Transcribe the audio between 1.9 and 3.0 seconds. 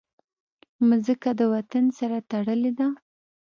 سره تړلې ده.